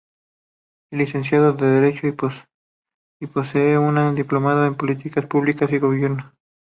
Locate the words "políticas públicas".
4.73-5.71